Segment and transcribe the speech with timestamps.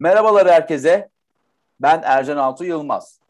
[0.00, 1.08] Merhabalar herkese.
[1.80, 3.20] Ben Ercan Altu Yılmaz.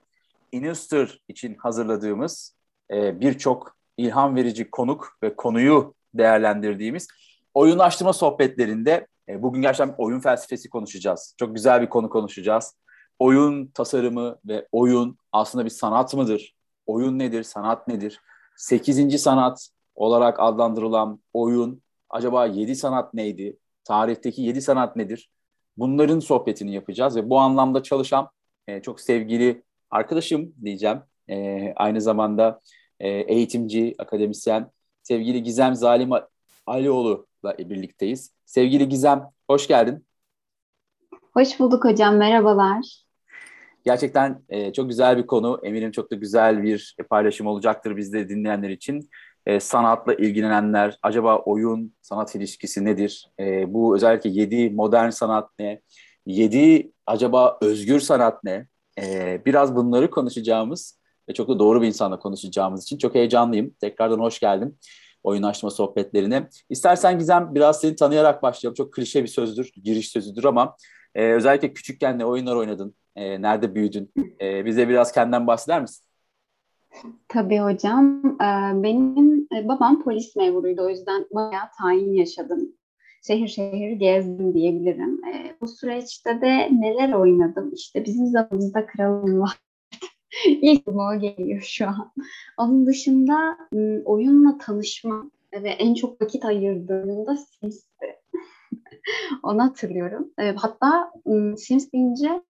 [0.53, 2.57] Inuster için hazırladığımız
[2.91, 7.09] e, birçok ilham verici konuk ve konuyu değerlendirdiğimiz
[7.54, 11.35] oyunlaştırma sohbetlerinde e, bugün gerçekten oyun felsefesi konuşacağız.
[11.39, 12.75] Çok güzel bir konu konuşacağız.
[13.19, 16.55] Oyun tasarımı ve oyun aslında bir sanat mıdır?
[16.87, 17.43] Oyun nedir?
[17.43, 18.21] Sanat nedir?
[18.57, 23.57] Sekizinci sanat olarak adlandırılan oyun acaba yedi sanat neydi?
[23.85, 25.30] Tarihteki yedi sanat nedir?
[25.77, 28.30] Bunların sohbetini yapacağız ve bu anlamda çalışan
[28.69, 30.99] e, çok sevgili arkadaşım diyeceğim.
[31.30, 32.61] E, aynı zamanda
[33.01, 34.71] e, eğitimci, akademisyen
[35.02, 36.11] sevgili Gizem Zalim
[36.66, 38.33] Alioğlu'la birlikteyiz.
[38.45, 40.07] Sevgili Gizem, hoş geldin.
[41.33, 43.07] Hoş bulduk hocam, merhabalar.
[43.85, 45.61] Gerçekten e, çok güzel bir konu.
[45.63, 49.11] Eminim çok da güzel bir paylaşım olacaktır bizde dinleyenler için.
[49.47, 53.31] E, sanatla ilgilenenler, acaba oyun sanat ilişkisi nedir?
[53.41, 55.80] E, bu özellikle yedi modern sanat ne?
[56.27, 58.66] Yedi acaba özgür sanat ne?
[59.03, 63.75] E, biraz bunları konuşacağımız ve çok da doğru bir insanla konuşacağımız için çok heyecanlıyım.
[63.80, 64.78] Tekrardan hoş geldin
[65.22, 66.48] oyunlaşma sohbetlerine.
[66.70, 68.75] İstersen Gizem biraz seni tanıyarak başlayalım.
[68.75, 70.77] Çok klişe bir sözdür, giriş sözüdür ama
[71.14, 72.94] e, özellikle küçükken ne oyunlar oynadın?
[73.16, 74.12] E, nerede büyüdün?
[74.41, 76.06] E, bize biraz kendinden bahseder misin?
[77.28, 78.22] Tabii hocam.
[78.27, 80.83] E, benim e, babam polis memuruydu.
[80.83, 82.72] O yüzden bayağı tayin yaşadım.
[83.27, 85.25] Şehir şehir gezdim diyebilirim.
[85.25, 87.72] E, bu süreçte de neler oynadım?
[87.75, 89.58] İşte bizim zamanımızda kralım var.
[90.47, 92.12] İlk o geliyor şu an.
[92.58, 93.58] Onun dışında
[94.05, 98.06] oyunla tanışma ve en çok vakit ayırdığımda Sims'ti.
[99.42, 100.31] Onu hatırlıyorum.
[100.56, 101.12] Hatta
[101.56, 102.42] Sims deyince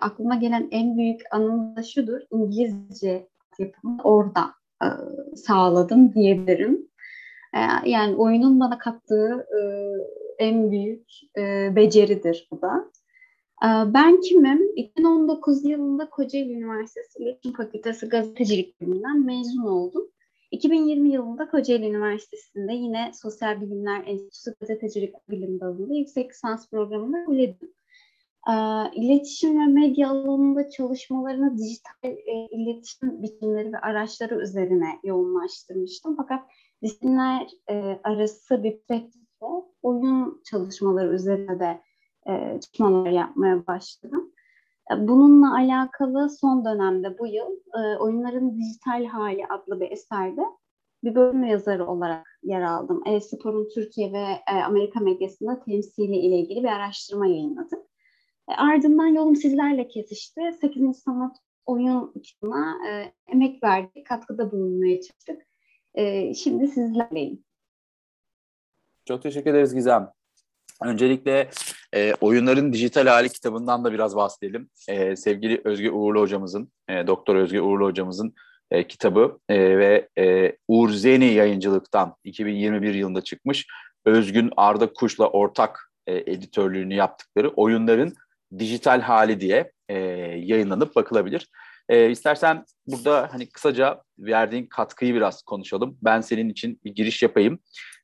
[0.00, 2.20] aklıma gelen en büyük anım da şudur.
[2.30, 4.54] İngilizce yapımı orada
[5.36, 6.88] sağladım diyebilirim.
[7.84, 9.46] Yani oyunun bana kattığı
[10.38, 11.08] en büyük
[11.76, 12.90] beceridir bu da.
[13.64, 14.76] Ee, ben kimim?
[14.76, 20.08] 2019 yılında Kocaeli Üniversitesi İletişim Fakültesi Gazetecilik Bölümünden mezun oldum.
[20.50, 27.68] 2020 yılında Kocaeli Üniversitesi'nde yine Sosyal Bilimler Enstitüsü Gazetecilik Bilim Dalı'nda yüksek lisans programında kabul.
[28.48, 36.16] Ee, iletişim ve medya alanında çalışmalarını dijital e, iletişim biçimleri ve araçları üzerine yoğunlaştırmıştım.
[36.16, 36.40] Fakat
[36.82, 39.46] disiplinler e, arası bir perspektifle
[39.82, 41.80] oyun çalışmaları üzerine de
[42.28, 44.32] e, çalışmalar yapmaya başladım.
[44.92, 50.42] E, bununla alakalı son dönemde bu yıl e, Oyunların Dijital Hali adlı bir eserde
[51.04, 53.02] bir bölüm yazarı olarak yer aldım.
[53.06, 57.80] E-Spor'un Türkiye ve e, Amerika medyasında temsili ile ilgili bir araştırma yayınladım.
[58.48, 60.40] E, ardından yolum sizlerle kesişti.
[60.60, 60.98] 8.
[60.98, 61.36] Sanat
[61.66, 65.46] Oyun kitabına e, emek verdik, katkıda bulunmaya çalıştık.
[65.94, 67.44] E, şimdi sizlerleyim.
[69.04, 70.10] Çok teşekkür ederiz Gizem.
[70.82, 71.50] Öncelikle
[71.94, 74.70] e, oyunların dijital hali kitabından da biraz bahsedelim.
[74.88, 78.34] E, sevgili Özge Uğurlu hocamızın, e, Doktor Özge Uğurlu hocamızın
[78.70, 83.66] e, kitabı e, ve e, Uğur Zeni yayıncılıktan 2021 yılında çıkmış.
[84.04, 88.12] Özgün Arda Kuş'la ortak e, editörlüğünü yaptıkları oyunların
[88.58, 89.98] dijital hali diye e,
[90.38, 91.48] yayınlanıp bakılabilir.
[91.88, 95.98] E, istersen burada hani kısaca verdiğin katkıyı biraz konuşalım.
[96.02, 97.58] Ben senin için bir giriş yapayım.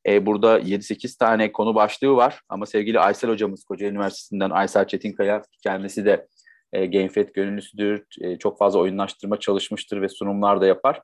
[0.07, 5.43] E, burada 7-8 tane konu başlığı var ama sevgili Aysel hocamız Kocaeli Üniversitesi'nden Aysel Çetinkaya
[5.63, 6.27] kendisi de
[6.73, 8.05] e, GameFed gönüllüsüdür.
[8.21, 11.03] E, çok fazla oyunlaştırma çalışmıştır ve sunumlar da yapar.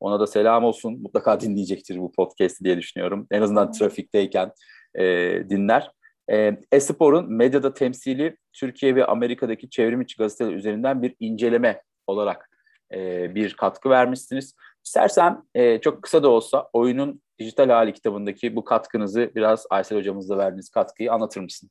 [0.00, 1.02] Ona da selam olsun.
[1.02, 3.26] Mutlaka dinleyecektir bu podcast'i diye düşünüyorum.
[3.30, 4.52] En azından trafikteyken
[4.94, 5.04] e,
[5.50, 5.90] dinler.
[6.32, 12.50] E, Espor'un medyada temsili Türkiye ve Amerika'daki çevrim içi gazeteler üzerinden bir inceleme olarak
[12.94, 14.54] e, bir katkı vermişsiniz.
[14.84, 20.38] İstersen e, çok kısa da olsa oyunun dijital hali kitabındaki bu katkınızı biraz Aysel hocamızla
[20.38, 21.70] verdiğiniz katkıyı anlatır mısın?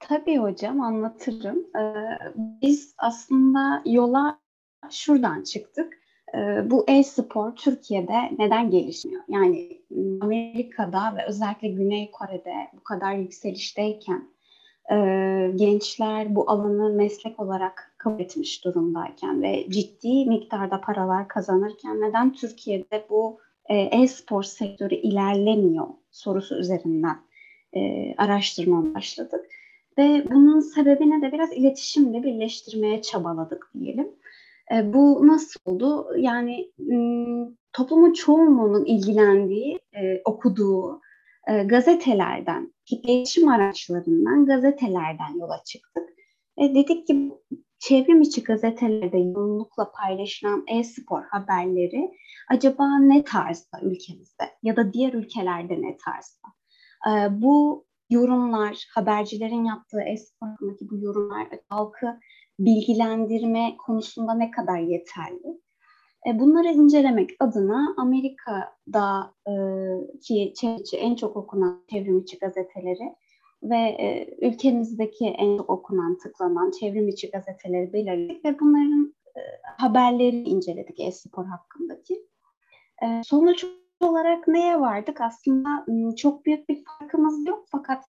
[0.00, 1.58] Tabii hocam anlatırım.
[1.76, 1.94] Ee,
[2.36, 4.40] biz aslında yola
[4.90, 6.00] şuradan çıktık.
[6.34, 9.22] Ee, bu e-spor Türkiye'de neden gelişmiyor?
[9.28, 9.82] Yani
[10.20, 14.28] Amerika'da ve özellikle Güney Kore'de bu kadar yükselişteyken
[14.90, 14.96] e,
[15.56, 23.06] gençler bu alanı meslek olarak kabul etmiş durumdayken ve ciddi miktarda paralar kazanırken neden Türkiye'de
[23.10, 23.38] bu
[23.68, 27.16] e, e-spor sektörü ilerlemiyor sorusu üzerinden
[27.76, 29.46] e, araştırma başladık.
[29.98, 34.08] Ve bunun sebebini de biraz iletişimle birleştirmeye çabaladık diyelim.
[34.72, 36.06] E, bu nasıl oldu?
[36.16, 36.70] Yani
[37.72, 41.00] toplumun çoğunluğunun ilgilendiği, e, okuduğu
[41.48, 46.10] e, gazetelerden, iletişim araçlarından, gazetelerden yola çıktık.
[46.58, 47.32] E, dedik ki
[47.78, 52.10] çevrim içi gazetelerde yoğunlukla paylaşılan e-spor haberleri
[52.50, 56.48] acaba ne tarzda ülkemizde ya da diğer ülkelerde ne tarzda?
[57.08, 60.48] E, bu yorumlar, habercilerin yaptığı espor
[60.80, 62.20] bu yorumlar halkı
[62.58, 65.60] bilgilendirme konusunda ne kadar yeterli?
[66.26, 69.52] E, bunları incelemek adına Amerika'da e,
[70.20, 73.14] çevrimiçi en çok okunan çevrimiçi gazeteleri
[73.62, 79.14] ve e, ülkemizdeki en çok okunan, tıklanan çevrimiçi gazeteleri belirledik ve bunların
[79.78, 82.26] haberleri inceledik e-spor hakkındaki.
[83.22, 83.66] Sonuç
[84.00, 85.20] olarak neye vardık?
[85.20, 85.86] Aslında
[86.16, 88.04] çok büyük bir farkımız yok fakat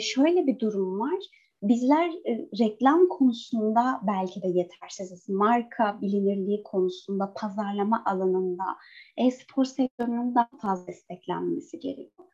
[0.00, 1.18] şöyle bir durum var
[1.62, 5.28] bizler e, reklam konusunda belki de yetersiziz.
[5.28, 8.64] Marka bilinirliği konusunda, pazarlama alanında,
[9.16, 12.28] e-spor sektörünün daha fazla desteklenmesi gerekiyor.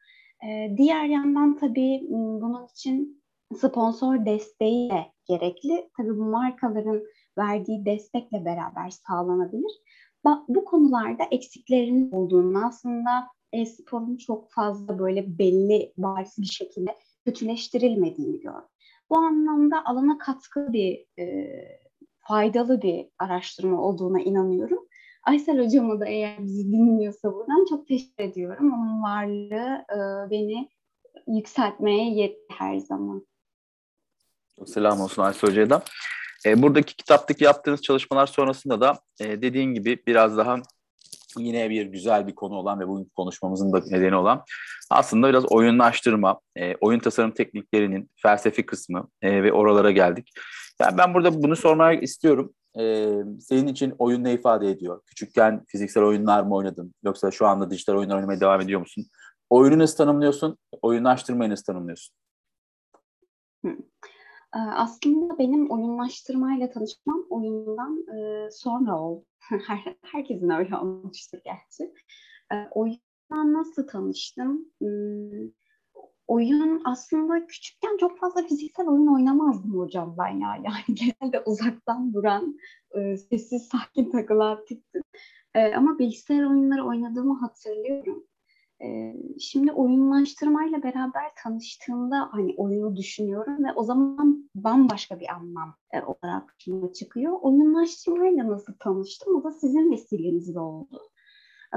[0.44, 3.22] E, diğer yandan tabii bunun için
[3.56, 5.90] sponsor desteği de gerekli.
[5.96, 7.02] Tabii bu markaların
[7.38, 9.72] verdiği destekle beraber sağlanabilir.
[10.48, 18.71] Bu konularda eksiklerinin olduğunu aslında e-sporun çok fazla böyle belli bariz bir şekilde kötüleştirilmediğini gördüm.
[19.12, 21.48] Bu anlamda alana katkı bir e,
[22.20, 24.78] faydalı bir araştırma olduğuna inanıyorum.
[25.22, 28.72] Aysel hocama da eğer bizi dinliyorsa buradan çok teşekkür ediyorum.
[28.72, 30.68] Onun varlığı e, beni
[31.26, 33.26] yükseltmeye yetti her zaman.
[34.66, 35.82] Selam olsun Aysel Hoca'ya da.
[36.46, 40.56] E, buradaki kitaptaki yaptığınız çalışmalar sonrasında da e, dediğin gibi biraz daha
[41.40, 44.44] yine bir güzel bir konu olan ve bugün konuşmamızın da nedeni olan
[44.90, 50.32] aslında biraz oyunlaştırma, e, oyun tasarım tekniklerinin felsefi kısmı e, ve oralara geldik.
[50.80, 52.54] Yani ben burada bunu sormak istiyorum.
[52.78, 53.08] E,
[53.40, 55.00] senin için oyun ne ifade ediyor?
[55.06, 56.94] Küçükken fiziksel oyunlar mı oynadın?
[57.04, 59.04] Yoksa şu anda dijital oyunlar oynamaya devam ediyor musun?
[59.50, 60.58] Oyunu nasıl tanımlıyorsun?
[60.82, 62.14] Oyunlaştırmayı nasıl tanımlıyorsun?
[64.52, 68.06] Aslında benim oyunlaştırmayla tanışmam oyundan
[68.50, 69.24] sonra oldu.
[69.66, 71.94] Her, herkesin öyle olmuştur gerçi.
[72.70, 74.66] Oyundan nasıl tanıştım?
[76.26, 80.56] Oyun aslında küçükken çok fazla fiziksel oyun oynamazdım hocam ben ya.
[80.64, 82.58] Yani genelde uzaktan duran,
[83.30, 85.02] sessiz sakin takılan tiptim.
[85.76, 88.26] Ama bilgisayar oyunları oynadığımı hatırlıyorum.
[88.84, 96.02] E, şimdi oyunlaştırmayla beraber tanıştığımda hani oyunu düşünüyorum ve o zaman bambaşka bir anlam e,
[96.02, 97.32] olarak karşıma çıkıyor.
[97.40, 99.36] Oyunlaştırmayla nasıl tanıştım?
[99.36, 101.00] O da sizin vesilenizle oldu.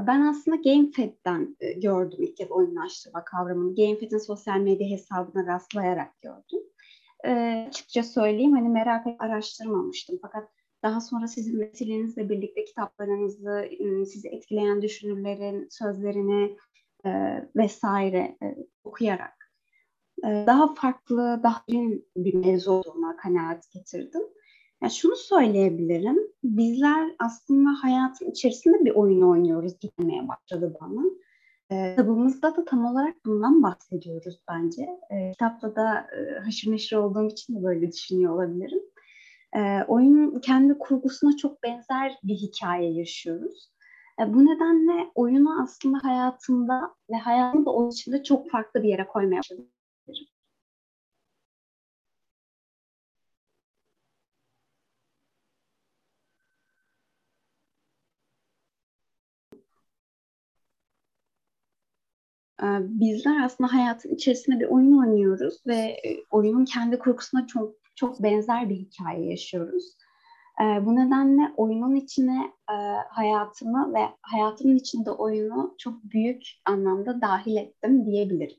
[0.07, 3.75] Ben aslında GameFed'den e, gördüm ilk kez oyunlaştırma kavramını.
[3.75, 6.62] GameFed'in sosyal medya hesabına rastlayarak gördüm.
[7.25, 7.31] E,
[7.69, 10.19] açıkça söyleyeyim hani merak edip araştırmamıştım.
[10.22, 10.50] Fakat
[10.84, 16.58] daha sonra sizin vesilenizle birlikte kitaplarınızı, ıı, sizi etkileyen düşünürlerin sözlerini
[17.06, 19.52] e, vesaire e, okuyarak
[20.24, 24.22] e, daha farklı, daha derin bir mevzu olduğuna kanaat getirdim.
[24.81, 31.04] Yani şunu söyleyebilirim, bizler aslında hayatın içerisinde bir oyun oynuyoruz gitmeye başladı bana.
[31.69, 34.88] E, kitabımızda da tam olarak bundan bahsediyoruz bence.
[35.12, 38.81] E, kitapta da e, haşır neşir olduğum için de böyle düşünüyor olabilirim.
[39.56, 43.75] E, oyun kendi kurgusuna çok benzer bir hikaye yaşıyoruz.
[44.20, 49.38] E, bu nedenle oyunu aslında hayatımda ve hayatımda onun içinde çok farklı bir yere koymaya
[49.40, 49.68] başladım.
[62.64, 68.24] E, bizler aslında hayatın içerisinde bir oyun oynuyoruz ve e, oyunun kendi kurgusuna çok çok
[68.24, 69.98] benzer bir hikaye yaşıyoruz.
[70.62, 72.76] E, bu nedenle oyunun içine e,
[73.10, 78.58] hayatımı ve hayatımın içinde oyunu çok büyük anlamda dahil ettim diyebilirim.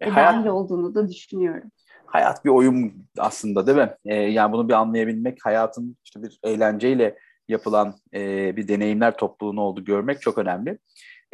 [0.00, 1.70] E, hayat, dahil olduğunu da düşünüyorum.
[2.06, 3.94] Hayat bir oyun aslında değil mi?
[4.04, 9.84] E, yani bunu bir anlayabilmek, hayatın işte bir eğlenceyle yapılan e, bir deneyimler topluluğunu oldu
[9.84, 10.78] görmek çok önemli.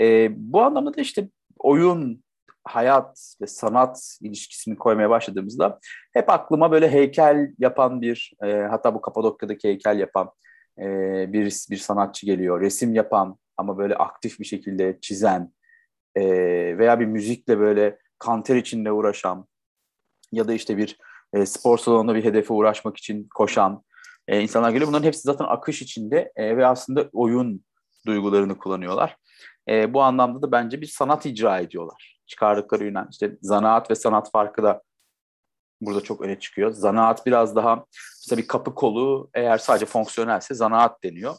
[0.01, 1.29] E, bu anlamda da işte
[1.59, 2.23] oyun
[2.65, 5.79] hayat ve sanat ilişkisini koymaya başladığımızda
[6.13, 10.31] hep aklıma böyle heykel yapan bir e, hatta bu Kapadokya'daki heykel yapan
[10.79, 10.85] e,
[11.33, 12.61] bir bir sanatçı geliyor.
[12.61, 15.53] Resim yapan ama böyle aktif bir şekilde çizen
[16.15, 16.25] e,
[16.79, 19.47] veya bir müzikle böyle kanter içinde uğraşan
[20.33, 20.99] ya da işte bir
[21.33, 23.85] e, spor salonunda bir hedefe uğraşmak için koşan
[24.29, 24.89] e, insanlar geliyor.
[24.89, 27.65] Bunların hepsi zaten akış içinde e, ve aslında oyun
[28.07, 29.17] duygularını kullanıyorlar.
[29.69, 33.09] E, bu anlamda da bence bir sanat icra ediyorlar çıkardıkları Yunan.
[33.11, 34.83] İşte zanaat ve sanat farkı da
[35.81, 36.71] burada çok öne çıkıyor.
[36.71, 37.85] Zanaat biraz daha
[38.23, 41.35] işte bir kapı kolu eğer sadece fonksiyonelse zanaat deniyor.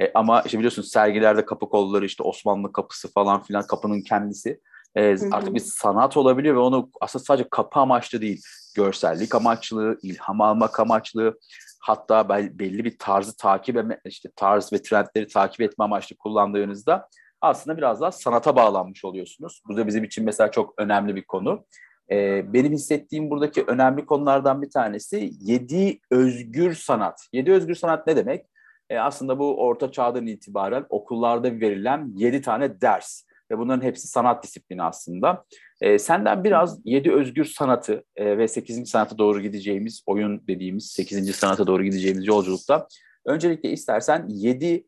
[0.00, 4.60] E, ama işte biliyorsunuz sergilerde kapı kolları işte Osmanlı kapısı falan filan kapının kendisi
[4.96, 8.42] e, artık bir sanat olabiliyor ve onu aslında sadece kapı amaçlı değil
[8.76, 11.38] görsellik amaçlı, ilham almak amaçlı
[11.80, 17.08] hatta belli bir tarzı takip etme, işte tarz ve trendleri takip etme amaçlı kullandığınızda
[17.40, 19.62] aslında biraz daha sanata bağlanmış oluyorsunuz.
[19.68, 21.64] Bu da bizim için mesela çok önemli bir konu.
[22.10, 27.28] E, benim hissettiğim buradaki önemli konulardan bir tanesi yedi özgür sanat.
[27.32, 28.46] Yedi özgür sanat ne demek?
[28.90, 34.44] E, aslında bu orta çağdan itibaren okullarda verilen yedi tane ders ve bunların hepsi sanat
[34.44, 35.44] disiplini aslında.
[35.80, 41.32] E, senden biraz yedi özgür sanatı e, ve sekizinci sanata doğru gideceğimiz oyun dediğimiz sekizinci
[41.32, 42.86] sanata doğru gideceğimiz yolculukta
[43.26, 44.84] öncelikle istersen yedi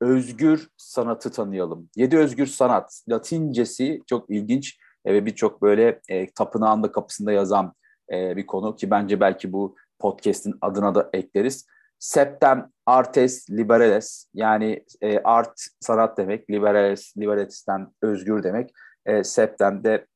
[0.00, 1.88] özgür sanatı tanıyalım.
[1.96, 7.72] Yedi özgür sanat, Latincesi çok ilginç e, ve birçok böyle e, tapınağın da kapısında yazan
[8.12, 11.66] e, bir konu ki bence belki bu podcast'in adına da ekleriz.
[11.98, 18.70] Septem artes liberales yani e, art sanat demek, liberales liberalis'ten özgür demek.
[19.06, 20.06] E, septem de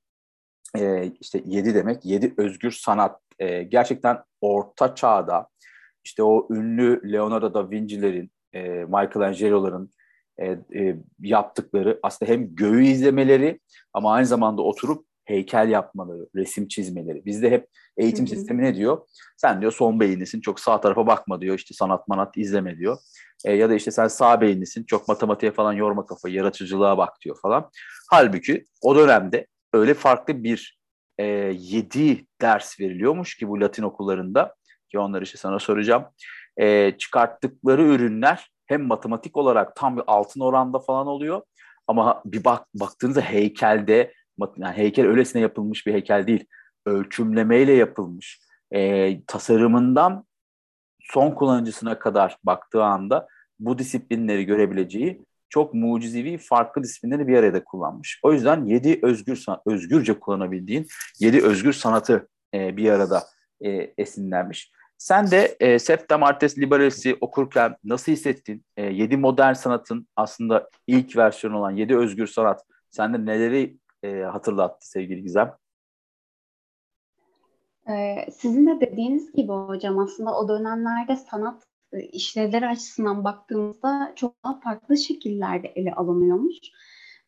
[0.79, 3.21] e, işte yedi demek, yedi özgür sanat.
[3.39, 5.49] E, gerçekten orta çağda
[6.05, 9.91] işte o ünlü Leonardo da Vinci'lerin, e, Michelangelo'ların
[10.39, 13.61] e, e, yaptıkları aslında hem göğü izlemeleri
[13.93, 17.25] ama aynı zamanda oturup heykel yapmaları, resim çizmeleri.
[17.25, 18.35] Bizde hep eğitim Hı-hı.
[18.35, 18.99] sistemi ne diyor?
[19.37, 22.99] Sen diyor son beyinlisin, çok sağ tarafa bakma diyor, işte sanat manat izleme diyor.
[23.45, 27.37] E, ya da işte sen sağ beyinlisin, çok matematiğe falan yorma kafayı, yaratıcılığa bak diyor
[27.43, 27.71] falan.
[28.11, 30.81] Halbuki o dönemde öyle farklı bir
[31.19, 31.25] e,
[31.59, 34.55] yedi ders veriliyormuş ki bu Latin okullarında
[34.91, 36.05] ki onları işte sana soracağım.
[36.61, 41.43] E, çıkarttıkları ürünler hem matematik olarak tam bir altın oranda falan oluyor
[41.87, 44.13] ama bir bak baktığınızda heykelde
[44.57, 46.45] yani heykel öylesine yapılmış bir heykel değil.
[46.87, 48.41] Ölçümlemeyle yapılmış.
[48.71, 50.25] E, tasarımından
[51.01, 58.21] son kullanıcısına kadar baktığı anda bu disiplinleri görebileceği çok mucizevi farklı disiplinleri bir arada kullanmış.
[58.23, 60.87] O yüzden yedi özgür özgürce kullanabildiğin
[61.21, 63.23] yedi özgür sanatı e, bir arada
[63.65, 64.73] e, esinlenmiş.
[65.01, 68.65] Sen de e, Septem Artes Liberales'i okurken nasıl hissettin?
[68.77, 74.89] E, yedi modern sanatın aslında ilk versiyonu olan yedi özgür sanat sende neleri e, hatırlattı
[74.89, 75.53] sevgili Gizem?
[77.89, 84.45] Ee, sizin de dediğiniz gibi hocam aslında o dönemlerde sanat e, işlevleri açısından baktığımızda çok
[84.45, 86.57] daha farklı şekillerde ele alınıyormuş.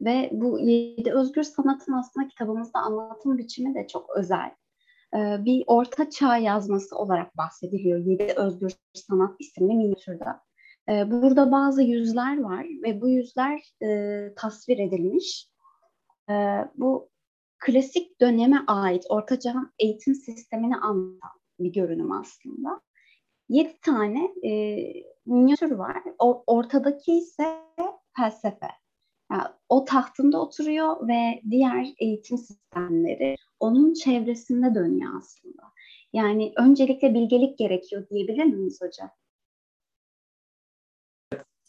[0.00, 4.50] Ve bu Yedi Özgür Sanat'ın aslında kitabımızda anlatım biçimi de çok özel.
[5.14, 10.24] Ee, bir orta çağ yazması olarak bahsediliyor Yedi Özgür Sanat isimli minyatürde.
[10.88, 15.48] Ee, burada bazı yüzler var ve bu yüzler e, tasvir edilmiş.
[16.30, 17.10] Ee, bu
[17.58, 22.80] klasik döneme ait Orta Çağ eğitim sistemini anlatan bir görünüm aslında.
[23.48, 24.50] Yedi tane e,
[25.26, 26.02] minyatür var.
[26.18, 27.58] O, ortadaki ise
[28.16, 28.68] felsefe.
[29.32, 35.62] Yani o tahtında oturuyor ve diğer eğitim sistemleri onun çevresinde dönüyor aslında.
[36.12, 39.10] Yani öncelikle bilgelik gerekiyor diyebilir miyiz hocam?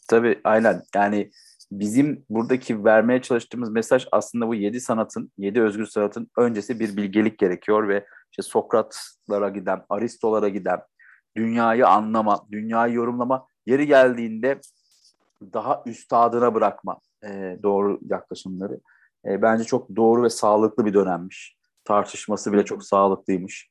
[0.08, 0.82] Tabii aynen.
[0.94, 1.30] Yani
[1.72, 7.38] bizim buradaki vermeye çalıştığımız mesaj aslında bu yedi sanatın, yedi özgür sanatın öncesi bir bilgelik
[7.38, 10.80] gerekiyor ve işte Sokratlara giden, Aristolara giden,
[11.36, 14.60] dünyayı anlama, dünyayı yorumlama, yeri geldiğinde
[15.52, 18.80] daha üstadına bırakma e, doğru yaklaşımları.
[19.24, 21.56] E, bence çok doğru ve sağlıklı bir dönemmiş.
[21.84, 23.70] Tartışması bile çok sağlıklıymış.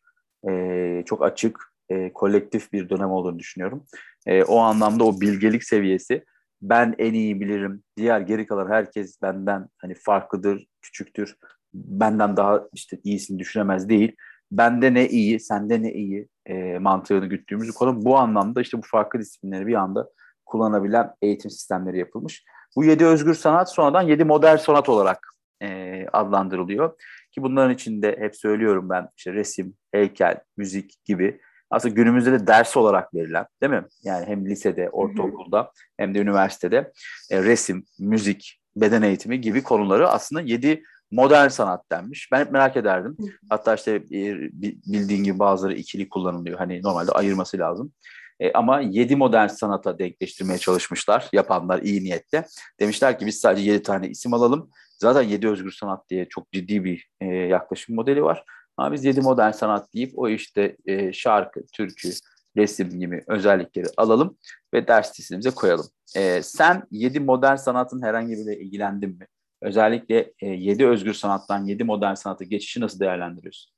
[0.50, 3.86] E, çok açık, e, kolektif bir dönem olduğunu düşünüyorum.
[4.26, 6.24] E, o anlamda o bilgelik seviyesi
[6.62, 7.84] ben en iyi bilirim.
[7.98, 11.36] Diğer geri kalan herkes benden hani farklıdır, küçüktür.
[11.74, 14.16] Benden daha işte iyisini düşünemez değil.
[14.52, 18.06] Bende ne iyi, sende ne iyi e, mantığını güttüğümüz konu.
[18.06, 20.10] Bu anlamda işte bu farklı disiplinleri bir anda
[20.46, 22.44] kullanabilen eğitim sistemleri yapılmış.
[22.76, 25.28] Bu yedi özgür sanat sonradan yedi modern sanat olarak
[25.62, 27.02] e, adlandırılıyor.
[27.36, 32.78] Ki bunların içinde hep söylüyorum ben işte resim, heykel, müzik gibi aslında günümüzde de ders
[32.78, 33.84] olarak verilen değil mi?
[34.04, 36.92] Yani hem lisede, ortaokulda hem de üniversitede
[37.32, 42.30] e, resim, müzik, beden eğitimi gibi konuları aslında yedi modern sanat denmiş.
[42.32, 43.18] Ben hep merak ederdim.
[43.50, 46.58] Hatta işte e, bildiğin gibi bazıları ikili kullanılıyor.
[46.58, 47.92] Hani normalde ayırması lazım.
[48.40, 52.46] E, ama yedi modern sanata denkleştirmeye çalışmışlar yapanlar iyi niyetle.
[52.80, 54.70] Demişler ki biz sadece yedi tane isim alalım.
[55.04, 58.44] Zaten yedi özgür sanat diye çok ciddi bir e, yaklaşım modeli var.
[58.78, 62.10] Ama biz yedi modern sanat deyip o işte e, şarkı, türkü,
[62.58, 64.38] resim gibi özellikleri alalım
[64.74, 65.86] ve ders listemize koyalım.
[66.16, 69.28] E, sen yedi modern sanatın herhangi biriyle ilgilendin mi?
[69.62, 73.73] Özellikle e, yedi özgür sanattan yedi modern sanata geçişi nasıl değerlendiriyorsun?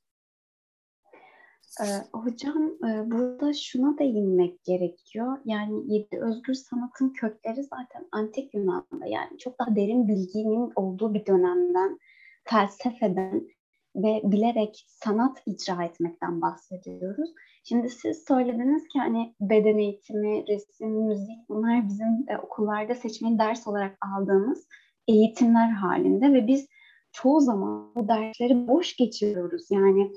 [2.14, 2.72] Hocam
[3.06, 5.38] burada şuna değinmek gerekiyor.
[5.46, 9.06] Yani yedi özgür sanatın kökleri zaten antik Yunan'da.
[9.06, 12.00] Yani çok daha derin bilginin olduğu bir dönemden,
[12.44, 13.48] felsefeden
[13.96, 17.30] ve bilerek sanat icra etmekten bahsediyoruz.
[17.64, 23.68] Şimdi siz söylediniz ki hani beden eğitimi, resim, müzik bunlar bizim e, okullarda seçmeli ders
[23.68, 24.68] olarak aldığımız
[25.08, 26.68] eğitimler halinde ve biz
[27.12, 29.72] çoğu zaman bu dersleri boş geçiriyoruz.
[29.72, 30.12] Yani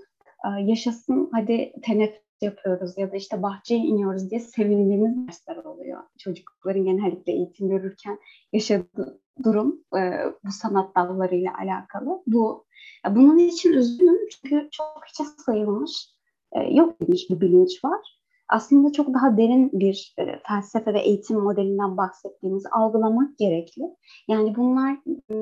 [0.65, 6.03] yaşasın hadi teneffüs yapıyoruz ya da işte bahçeye iniyoruz diye sevindiğimiz dersler oluyor.
[6.19, 8.19] Çocukların genellikle eğitim görürken
[8.53, 10.01] yaşadığı durum e,
[10.45, 12.23] bu sanat dallarıyla alakalı.
[12.27, 12.67] Bu
[13.11, 16.09] bunun için üzgünüm çünkü çok hiçe sayılmış,
[16.53, 18.19] e, yok edilmiş bir bilinç var.
[18.49, 23.83] Aslında çok daha derin bir e, felsefe ve eğitim modelinden bahsettiğimiz algılamak gerekli.
[24.29, 24.93] Yani bunlar
[25.31, 25.35] e,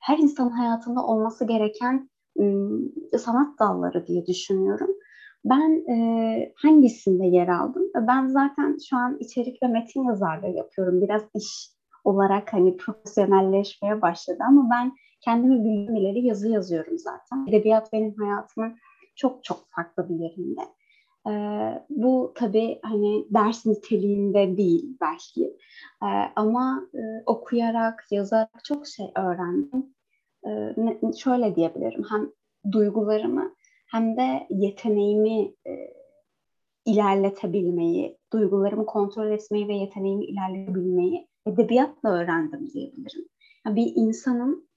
[0.00, 2.13] her insan hayatında olması gereken e,
[3.18, 4.90] sanat dalları diye düşünüyorum.
[5.44, 7.82] Ben e, hangisinde yer aldım?
[7.94, 11.02] Ben zaten şu an içerik ve metin yazarlığı yapıyorum.
[11.02, 11.70] Biraz iş
[12.04, 17.46] olarak hani profesyonelleşmeye başladı ama ben kendimi bildiğim ileri yazı yazıyorum zaten.
[17.48, 18.74] Edebiyat benim hayatımın
[19.16, 20.60] çok çok farklı bir yerinde.
[21.28, 25.56] Ee, bu tabii hani ders niteliğinde değil belki
[26.02, 29.94] ee, ama e, okuyarak, yazarak çok şey öğrendim.
[30.46, 30.74] Ee,
[31.16, 32.32] şöyle diyebilirim, hem
[32.72, 33.54] duygularımı
[33.90, 35.72] hem de yeteneğimi e,
[36.84, 43.28] ilerletebilmeyi, duygularımı kontrol etmeyi ve yeteneğimi ilerletebilmeyi edebiyatla öğrendim diyebilirim.
[43.66, 44.68] Yani bir insanın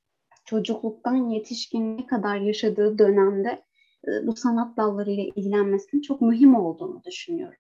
[0.46, 3.64] çocukluktan yetişkinliğe kadar yaşadığı dönemde
[4.08, 7.60] e, bu sanat dallarıyla ilgilenmesinin çok mühim olduğunu düşünüyorum.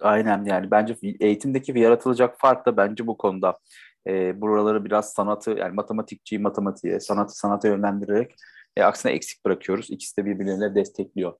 [0.00, 3.58] Aynen yani bence eğitimdeki yaratılacak fark da bence bu konuda.
[4.06, 8.34] E, buraları biraz sanatı yani matematikçiyi matematiğe, sanatı sanata yönlendirerek
[8.76, 9.90] e, aksine eksik bırakıyoruz.
[9.90, 11.32] İkisi de birbirlerine destekliyor.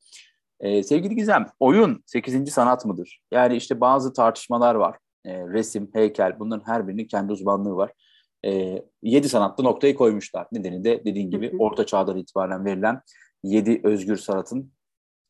[0.60, 2.50] E, sevgili Gizem, oyun 8.
[2.50, 3.20] sanat mıdır?
[3.32, 4.96] Yani işte bazı tartışmalar var.
[5.24, 7.92] E, resim, heykel bunların her birinin kendi uzmanlığı var.
[8.44, 10.46] E, 7 sanatta noktayı koymuşlar.
[10.52, 13.00] Nedeni de dediğin gibi orta çağdan itibaren verilen
[13.42, 14.72] 7 özgür sanatın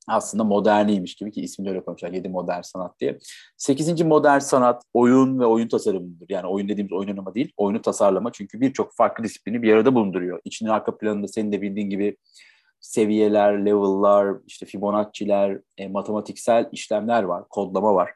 [0.08, 2.12] aslında moderniymiş gibi ki ismini öyle koymuşlar.
[2.12, 3.18] 7 modern sanat diye.
[3.56, 4.02] 8.
[4.02, 6.26] modern sanat oyun ve oyun tasarımıdır.
[6.28, 8.32] Yani oyun dediğimiz oynanma değil, oyunu tasarlama.
[8.32, 10.40] Çünkü birçok farklı disiplini bir arada bulunduruyor.
[10.44, 12.16] İçinin arka planında senin de bildiğin gibi
[12.80, 18.10] seviyeler, level'lar, işte Fibonacci'ler, e, matematiksel işlemler var, kodlama var.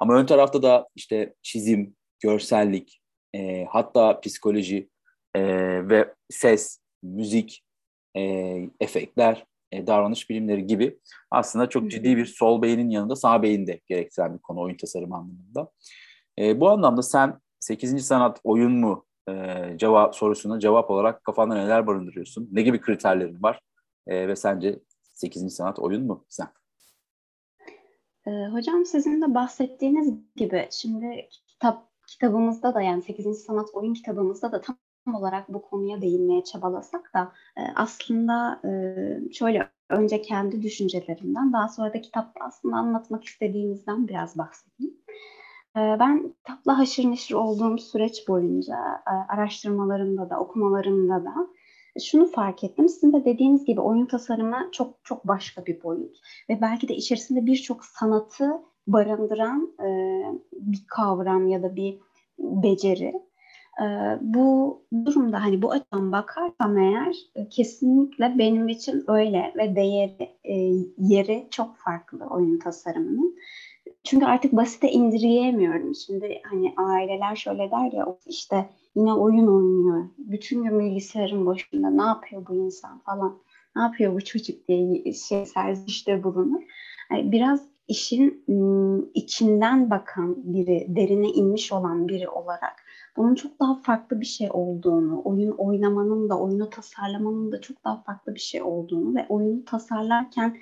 [0.00, 3.00] Ama ön tarafta da işte çizim, görsellik,
[3.34, 4.88] e, hatta psikoloji
[5.34, 5.42] e,
[5.88, 7.64] ve ses, müzik,
[8.16, 8.22] e,
[8.80, 10.98] efektler, e, davranış bilimleri gibi
[11.30, 15.16] aslında çok ciddi bir sol beynin yanında sağ beyin de gerektiren bir konu oyun tasarımı
[15.16, 15.72] anlamında.
[16.38, 18.06] E, bu anlamda sen 8.
[18.06, 19.32] sanat oyun mu e,
[19.76, 22.48] cevap sorusuna cevap olarak kafanda neler barındırıyorsun?
[22.52, 23.60] Ne gibi kriterlerin var?
[24.06, 24.78] E, ve sence
[25.14, 25.54] 8.
[25.54, 26.48] sanat oyun mu sen?
[28.26, 33.44] E, hocam sizin de bahsettiğiniz gibi şimdi kitap kitabımızda da yani 8.
[33.44, 34.78] sanat oyun kitabımızda da tam
[35.14, 38.70] olarak bu konuya değinmeye çabalasak da e, aslında e,
[39.32, 44.94] şöyle önce kendi düşüncelerimden daha sonra da kitapta aslında anlatmak istediğimizden biraz bahsedeyim.
[45.76, 48.76] E, ben kitapla haşır neşir olduğum süreç boyunca
[49.28, 51.34] araştırmalarımda da okumalarımda da
[52.00, 52.88] şunu fark ettim.
[52.88, 56.16] Sizin de dediğiniz gibi oyun tasarımı çok çok başka bir boyut
[56.48, 58.50] ve belki de içerisinde birçok sanatı
[58.86, 59.72] barındıran
[60.52, 61.98] bir kavram ya da bir
[62.38, 63.29] beceri.
[63.80, 70.30] E, bu durumda hani bu açıdan bakarsam eğer e, kesinlikle benim için öyle ve değeri
[70.44, 70.54] e,
[70.98, 73.36] yeri çok farklı oyun tasarımının.
[74.04, 75.94] Çünkü artık basite indirgeyemiyorum.
[75.94, 80.08] Şimdi hani aileler şöyle der ya işte yine oyun oynuyor.
[80.18, 83.38] Bütün gün bilgisayarın başında ne yapıyor bu insan falan.
[83.76, 86.62] Ne yapıyor bu çocuk diye şey serzişte bulunur.
[87.10, 88.44] Yani biraz işin
[89.14, 92.79] içinden bakan biri, derine inmiş olan biri olarak
[93.16, 98.02] bunun çok daha farklı bir şey olduğunu, oyun oynamanın da, oyunu tasarlamanın da çok daha
[98.02, 100.56] farklı bir şey olduğunu ve oyunu tasarlarken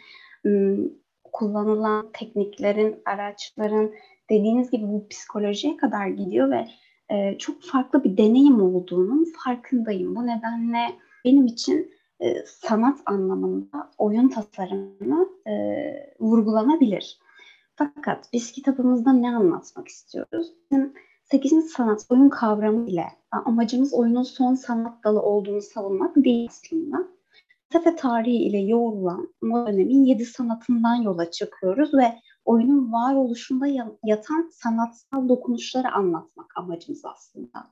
[1.33, 3.91] kullanılan tekniklerin, araçların
[4.31, 6.69] dediğiniz gibi bu psikolojiye kadar gidiyor ve
[7.11, 10.17] e, çok farklı bir deneyim olduğunun farkındayım.
[10.17, 15.53] Bu nedenle benim için e, sanat anlamında oyun tasarımı e,
[16.21, 17.19] vurgulanabilir.
[17.77, 20.53] Fakat biz kitabımızda ne anlatmak istiyoruz?
[20.71, 20.93] Bizim
[21.31, 21.71] 8.
[21.71, 27.09] sanat oyun kavramı ile amacımız oyunun son sanat dalı olduğunu savunmak değil aslında.
[27.73, 32.15] Felsefe tarihi ile yoğrulan o dönemin yedi sanatından yola çıkıyoruz ve
[32.45, 33.67] oyunun varoluşunda
[34.05, 37.71] yatan sanatsal dokunuşları anlatmak amacımız aslında.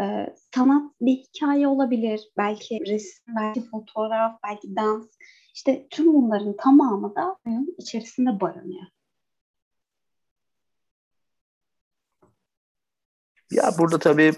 [0.00, 5.06] Ee, sanat bir hikaye olabilir, belki resim, belki fotoğraf, belki dans.
[5.54, 8.86] İşte tüm bunların tamamı da oyun içerisinde barınıyor.
[13.52, 14.32] Ya burada tabii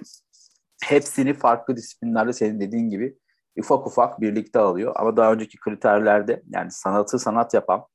[0.84, 3.18] hepsini farklı disiplinlerde senin dediğin gibi
[3.58, 4.92] ufak ufak birlikte alıyor.
[4.96, 7.86] Ama daha önceki kriterlerde yani sanatı sanat yapan,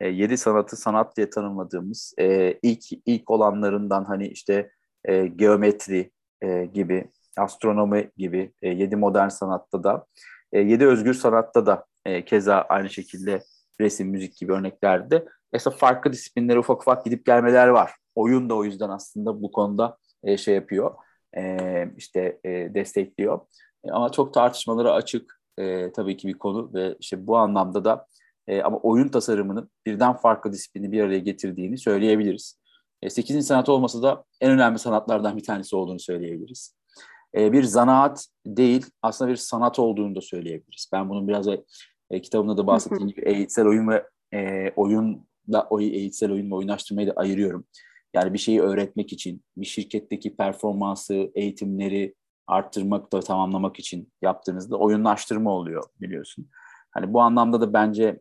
[0.00, 4.70] e, yedi sanatı sanat diye tanımladığımız e, ilk ilk olanlarından hani işte
[5.04, 6.10] e, geometri,
[6.42, 10.06] e, gibi, astronomi gibi, e, yedi modern sanatta da,
[10.52, 13.42] e, yedi özgür sanatta da e, keza aynı şekilde
[13.80, 17.92] resim, müzik gibi örneklerde mesela farklı disiplinlere ufak ufak gidip gelmeler var.
[18.14, 20.94] Oyun da o yüzden aslında bu konuda e, şey yapıyor,
[21.36, 23.40] e, işte e, destekliyor.
[23.84, 28.06] E, ama çok tartışmalara açık e, tabii ki bir konu ve işte bu anlamda da
[28.48, 32.60] e, ama oyun tasarımının birden farklı disiplini bir araya getirdiğini söyleyebiliriz.
[33.02, 33.46] E, 8.
[33.46, 36.76] sanat olmasa da en önemli sanatlardan bir tanesi olduğunu söyleyebiliriz.
[37.34, 40.90] E, bir zanaat değil, aslında bir sanat olduğunu da söyleyebiliriz.
[40.92, 41.48] Ben bunun biraz
[42.10, 47.08] e, kitabımda da bahsettiğim gibi eğitsel oyun ve e, oyunla oy, eğitsel oyun ve oyunlaştırmayı
[47.08, 47.64] da ayırıyorum.
[48.14, 52.14] Yani bir şeyi öğretmek için, bir şirketteki performansı, eğitimleri
[52.46, 56.48] arttırmak da tamamlamak için yaptığınızda oyunlaştırma oluyor biliyorsun.
[56.90, 58.20] Hani bu anlamda da bence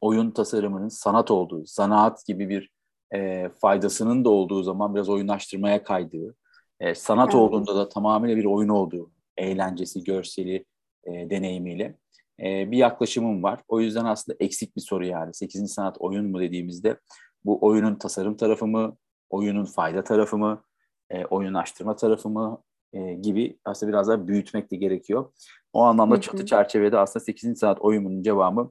[0.00, 2.70] oyun tasarımının sanat olduğu, zanaat gibi bir
[3.14, 6.36] e, faydasının da olduğu zaman biraz oyunlaştırmaya kaydığı,
[6.80, 7.34] e, sanat evet.
[7.34, 10.64] olduğunda da tamamıyla bir oyun olduğu, eğlencesi, görseli,
[11.04, 11.98] e, deneyimiyle
[12.40, 13.60] e, bir yaklaşımım var.
[13.68, 15.34] O yüzden aslında eksik bir soru yani.
[15.34, 15.72] 8.
[15.72, 16.96] sanat oyun mu dediğimizde
[17.44, 18.96] bu oyunun tasarım tarafı mı,
[19.30, 20.64] oyunun fayda tarafı mı,
[21.10, 25.32] e, oyunlaştırma tarafı mı e, gibi aslında biraz daha büyütmek de gerekiyor.
[25.72, 26.22] O anlamda hı hı.
[26.22, 27.58] çatı çerçevede aslında 8.
[27.58, 28.70] sanat oyununun cevabı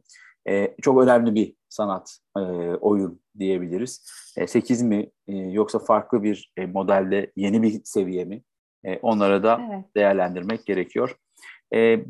[0.50, 2.40] e, çok önemli bir sanat e,
[2.82, 4.12] oyun diyebiliriz.
[4.38, 8.44] E, 8 mi e, yoksa farklı bir e, modelde yeni bir seviye mi?
[8.84, 9.86] E, onlara da evet.
[9.96, 11.16] değerlendirmek gerekiyor.
[11.74, 12.06] E,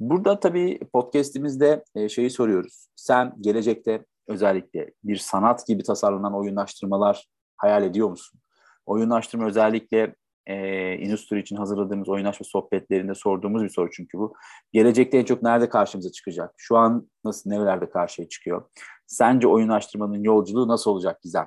[0.00, 2.88] burada tabii podcastimizde e, şeyi soruyoruz.
[2.96, 8.40] Sen gelecekte özellikle bir sanat gibi tasarlanan oyunlaştırmalar hayal ediyor musun?
[8.86, 10.14] Oyunlaştırma özellikle
[10.46, 14.34] e, endüstri için hazırladığımız oynaş ve sohbetlerinde sorduğumuz bir soru çünkü bu.
[14.72, 16.54] Gelecekte en çok nerede karşımıza çıkacak?
[16.56, 18.70] Şu an nasıl, nerelerde karşıya çıkıyor?
[19.06, 21.46] Sence oyunlaştırmanın yolculuğu nasıl olacak Gizem?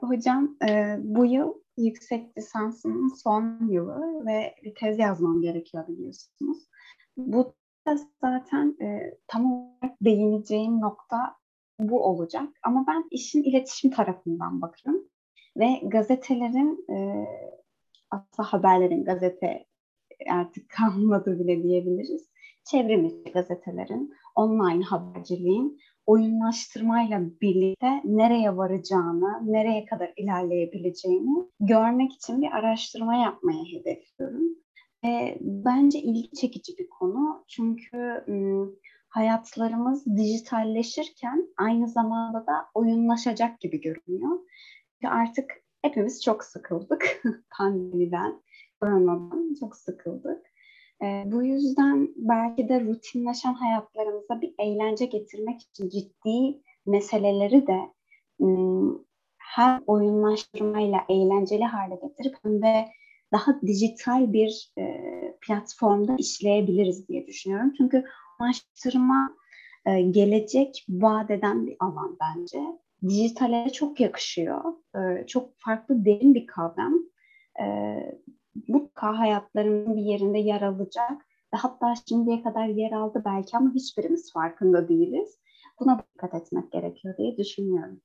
[0.00, 0.56] Hocam
[0.98, 6.58] bu yıl yüksek lisansımın son yılı ve bir tez yazmam gerekiyor biliyorsunuz.
[7.16, 7.54] Bu
[8.20, 11.36] zaten e, tam olarak değineceğim nokta
[11.78, 12.48] bu olacak.
[12.62, 15.04] Ama ben işin iletişim tarafından bakıyorum.
[15.56, 17.26] Ve gazetelerin e,
[18.10, 19.66] aslında haberlerin gazete
[20.30, 22.30] artık kalmadı bile diyebiliriz.
[22.64, 33.16] Çevrimiçi gazetelerin, online haberciliğin oyunlaştırmayla birlikte nereye varacağını, nereye kadar ilerleyebileceğini görmek için bir araştırma
[33.16, 34.56] yapmaya hedefliyorum.
[35.04, 38.76] E, bence ilgi çekici bir konu çünkü ım,
[39.08, 44.38] hayatlarımız dijitalleşirken aynı zamanda da oyunlaşacak gibi görünüyor
[45.08, 45.50] artık
[45.82, 47.22] hepimiz çok sıkıldık
[47.58, 48.42] pandemiden,
[48.80, 50.46] koronadan çok sıkıldık.
[51.02, 57.78] E, bu yüzden belki de rutinleşen hayatlarımıza bir eğlence getirmek için ciddi meseleleri de
[59.38, 62.88] hem oyunlaştırmayla eğlenceli hale getirip hem de
[63.32, 64.84] daha dijital bir e,
[65.40, 67.72] platformda işleyebiliriz diye düşünüyorum.
[67.76, 68.04] Çünkü
[68.40, 69.36] oyunlaştırma
[69.86, 72.58] e, gelecek vaat eden bir alan bence
[73.08, 74.60] dijitale çok yakışıyor.
[74.96, 76.94] E, çok farklı derin bir kavram.
[77.60, 77.64] E,
[78.68, 84.32] mutlaka hayatlarının bir yerinde yer alacak ve hatta şimdiye kadar yer aldı belki ama hiçbirimiz
[84.32, 85.38] farkında değiliz.
[85.80, 88.00] Buna dikkat etmek gerekiyor diye düşünüyorum.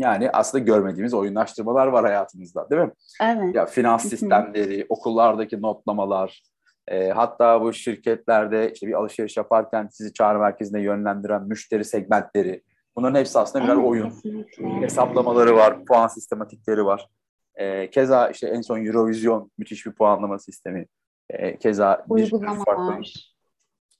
[0.00, 2.92] Yani aslında görmediğimiz oyunlaştırmalar var hayatımızda değil mi?
[3.22, 3.54] Evet.
[3.54, 6.42] Ya finans sistemleri, okullardaki notlamalar,
[6.88, 12.62] e, hatta bu şirketlerde işte bir alışveriş yaparken sizi çağrı merkezine yönlendiren müşteri segmentleri,
[12.96, 14.10] Bunların hepsi aslında birer evet, oyun.
[14.10, 14.64] Kesinlikle.
[14.80, 17.08] Hesaplamaları var, puan sistematikleri var.
[17.54, 20.86] E, keza işte en son Eurovision müthiş bir puanlama sistemi.
[21.30, 22.30] E, keza bir
[22.64, 23.00] farklı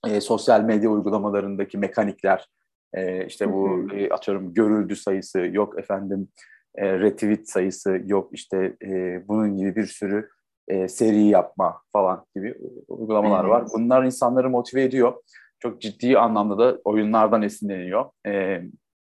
[0.06, 2.46] e, sosyal medya uygulamalarındaki mekanikler.
[2.94, 6.28] E, işte bu e, atıyorum görüldü sayısı, yok efendim
[6.74, 10.28] e, retweet sayısı, yok işte e, bunun gibi bir sürü
[10.68, 12.54] e, seri yapma falan gibi
[12.88, 13.50] uygulamalar evet.
[13.50, 13.64] var.
[13.74, 15.22] Bunlar insanları motive ediyor.
[15.58, 18.04] Çok ciddi anlamda da oyunlardan esinleniyor.
[18.26, 18.62] E,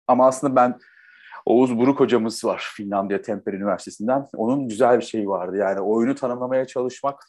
[0.07, 0.79] ama aslında ben
[1.45, 4.27] Oğuz Buruk hocamız var Finlandiya Temper Üniversitesi'nden.
[4.35, 5.57] Onun güzel bir şeyi vardı.
[5.57, 7.23] Yani oyunu tanımlamaya çalışmak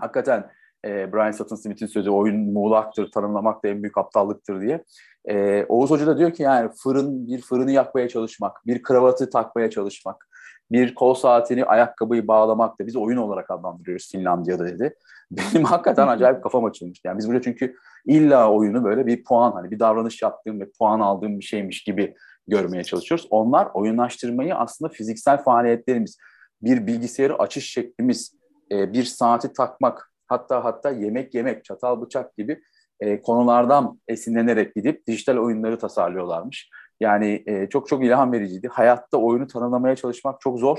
[0.00, 0.50] hakikaten
[0.84, 4.84] e, Brian Sutton Smith'in sözü oyun muğlaktır, tanımlamak da en büyük aptallıktır diye.
[5.28, 9.70] E, Oğuz Hoca da diyor ki yani fırın bir fırını yakmaya çalışmak, bir kravatı takmaya
[9.70, 10.28] çalışmak,
[10.72, 14.94] bir kol saatini, ayakkabıyı bağlamak da biz oyun olarak adlandırıyoruz Finlandiya'da dedi.
[15.30, 17.00] Benim hakikaten acayip kafam açılmış.
[17.04, 21.00] Yani biz burada çünkü illa oyunu böyle bir puan hani bir davranış yaptığım ve puan
[21.00, 22.14] aldığım bir şeymiş gibi
[22.48, 23.26] görmeye çalışıyoruz.
[23.30, 26.18] Onlar oyunlaştırmayı aslında fiziksel faaliyetlerimiz,
[26.62, 28.34] bir bilgisayarı açış şeklimiz,
[28.72, 32.60] e, bir saati takmak, hatta hatta yemek yemek, çatal bıçak gibi
[33.04, 36.70] e, konulardan esinlenerek gidip dijital oyunları tasarlıyorlarmış.
[37.00, 38.68] Yani e, çok çok ilham vericiydi.
[38.68, 40.78] Hayatta oyunu tanımlamaya çalışmak çok zor.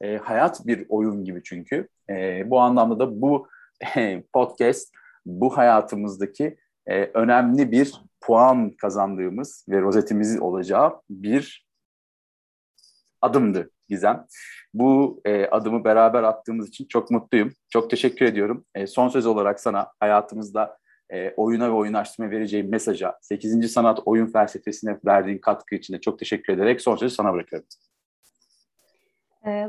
[0.00, 1.88] E, hayat bir oyun gibi çünkü.
[2.10, 3.48] E, bu anlamda da bu
[3.96, 4.94] e, podcast
[5.26, 6.56] bu hayatımızdaki
[6.86, 11.66] e, önemli bir puan kazandığımız ve rozetimiz olacağı bir
[13.22, 14.26] adımdı Gizem.
[14.74, 17.52] Bu e, adımı beraber attığımız için çok mutluyum.
[17.68, 18.64] Çok teşekkür ediyorum.
[18.74, 20.78] E, son söz olarak sana hayatımızda
[21.10, 23.72] e, oyuna ve oyunlaştırmaya vereceğim mesaja, 8.
[23.72, 27.68] sanat oyun felsefesine verdiğin katkı için de çok teşekkür ederek son sözü sana bırakıyorum.
[29.46, 29.68] Ee,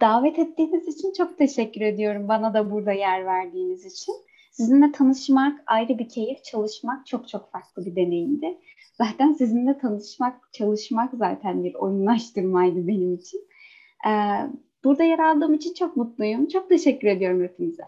[0.00, 2.28] davet ettiğiniz için çok teşekkür ediyorum.
[2.28, 4.14] Bana da burada yer verdiğiniz için.
[4.52, 8.58] Sizinle tanışmak ayrı bir keyif, çalışmak çok çok farklı bir deneyimdi.
[8.92, 13.40] Zaten sizinle tanışmak, çalışmak zaten bir oyunlaştırmaydı benim için.
[14.06, 14.10] Ee,
[14.84, 16.48] burada yer aldığım için çok mutluyum.
[16.48, 17.82] Çok teşekkür ediyorum hepinize.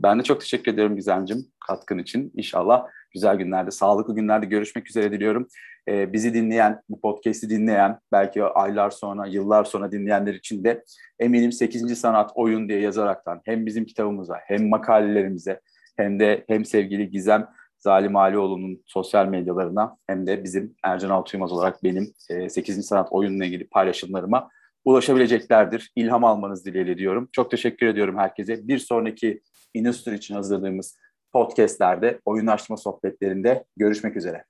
[0.00, 2.32] Ben de çok teşekkür ediyorum Gizemciğim katkın için.
[2.34, 5.48] İnşallah güzel günlerde, sağlıklı günlerde görüşmek üzere diliyorum.
[5.88, 10.84] Ee, bizi dinleyen, bu podcast'i dinleyen, belki aylar sonra, yıllar sonra dinleyenler için de
[11.18, 11.98] eminim 8.
[11.98, 15.60] Sanat Oyun diye yazaraktan hem bizim kitabımıza hem makalelerimize
[15.96, 21.84] hem de hem sevgili Gizem Zalim Alioğlu'nun sosyal medyalarına hem de bizim Ercan Altuymaz olarak
[21.84, 22.86] benim e, 8.
[22.86, 24.48] Sanat Oyun'la ilgili paylaşımlarıma
[24.84, 25.92] ulaşabileceklerdir.
[25.96, 27.28] İlham almanız dileğiyle diyorum.
[27.32, 28.68] Çok teşekkür ediyorum herkese.
[28.68, 29.40] Bir sonraki
[29.74, 30.98] Industry için hazırladığımız
[31.32, 34.44] podcastlerde, oyunlaşma sohbetlerinde görüşmek üzere.